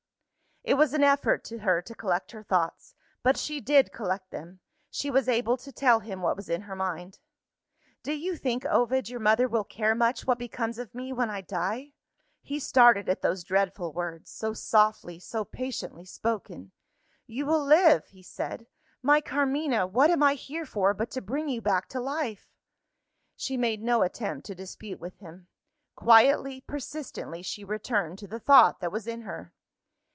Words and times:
It 0.63 0.75
was 0.75 0.93
an 0.93 1.03
effort 1.03 1.43
to 1.45 1.57
her 1.57 1.81
to 1.81 1.95
collect 1.95 2.33
her 2.33 2.43
thoughts 2.43 2.93
but 3.23 3.35
she 3.35 3.59
did 3.59 3.91
collect 3.91 4.29
them. 4.29 4.59
She 4.91 5.09
was 5.09 5.27
able 5.27 5.57
to 5.57 5.71
tell 5.71 6.01
him 6.01 6.21
what 6.21 6.35
was 6.35 6.49
in 6.49 6.61
her 6.61 6.75
mind. 6.75 7.17
"Do 8.03 8.13
you 8.13 8.35
think, 8.37 8.63
Ovid, 8.67 9.09
your 9.09 9.19
mother 9.19 9.47
will 9.47 9.63
care 9.63 9.95
much 9.95 10.27
what 10.27 10.37
becomes 10.37 10.77
of 10.77 10.93
me, 10.93 11.11
when 11.11 11.31
I 11.31 11.41
die?" 11.41 11.93
He 12.43 12.59
started 12.59 13.09
at 13.09 13.23
those 13.23 13.43
dreadful 13.43 13.91
words 13.91 14.29
so 14.29 14.53
softly, 14.53 15.17
so 15.19 15.43
patiently 15.43 16.05
spoken. 16.05 16.73
"You 17.25 17.47
will 17.47 17.65
live," 17.65 18.05
he 18.09 18.21
said. 18.21 18.67
"My 19.01 19.19
Carmina, 19.19 19.87
what 19.87 20.11
am 20.11 20.21
I 20.21 20.35
here 20.35 20.67
for 20.67 20.93
but 20.93 21.09
to 21.09 21.21
bring 21.23 21.49
you 21.49 21.59
back 21.59 21.89
to 21.89 21.99
life?" 21.99 22.53
She 23.35 23.57
made 23.57 23.81
no 23.81 24.03
attempt 24.03 24.45
to 24.45 24.53
dispute 24.53 24.99
with 24.99 25.17
him. 25.17 25.47
Quietly, 25.95 26.61
persistently, 26.61 27.41
she 27.41 27.63
returned 27.63 28.19
to 28.19 28.27
the 28.27 28.39
thought 28.39 28.79
that 28.79 28.91
was 28.91 29.07
in 29.07 29.21
her. 29.23 29.53